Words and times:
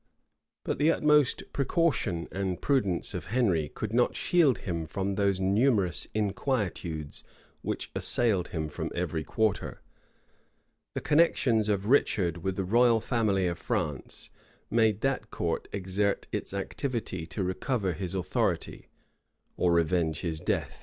But 0.63 0.79
the 0.79 0.89
utmost 0.89 1.43
precaution 1.53 2.27
and 2.31 2.59
prudence 2.59 3.13
of 3.13 3.25
Henry 3.25 3.69
could 3.69 3.93
not 3.93 4.15
shield 4.15 4.57
him 4.57 4.87
from 4.87 5.13
those 5.13 5.39
numerous 5.39 6.07
inquietudes 6.15 7.23
which 7.61 7.91
assailed 7.95 8.47
him 8.47 8.67
from 8.67 8.89
every 8.95 9.23
quarter. 9.23 9.79
The 10.95 11.01
connections 11.01 11.69
of 11.69 11.85
Richard 11.87 12.37
with 12.37 12.55
the 12.55 12.63
royal 12.63 12.99
family 12.99 13.45
of 13.45 13.59
France, 13.59 14.31
made 14.71 15.01
that 15.01 15.29
court 15.29 15.67
exert 15.71 16.25
its 16.31 16.51
activity 16.51 17.27
to 17.27 17.43
recover 17.43 17.93
his 17.93 18.15
authority, 18.15 18.87
or 19.55 19.71
revenge 19.71 20.21
his 20.21 20.39
death. 20.39 20.79